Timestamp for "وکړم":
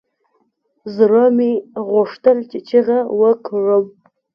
3.21-3.85